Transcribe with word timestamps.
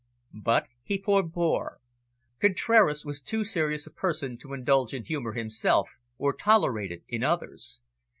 But 0.33 0.67
he 0.81 0.97
forbore. 0.97 1.77
Contraras 2.39 3.05
was 3.05 3.21
too 3.21 3.43
serious 3.45 3.85
a 3.85 3.91
person 3.91 4.35
to 4.39 4.53
indulge 4.53 4.95
in 4.95 5.03
humour 5.03 5.33
himself, 5.33 5.91
or 6.17 6.33
tolerate 6.33 6.91
it 6.91 7.03
in 7.07 7.21
others. 7.23 7.81